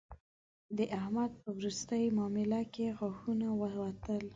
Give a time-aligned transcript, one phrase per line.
[0.77, 4.23] د احمد په روستۍ مامله کې غاښونه ووتل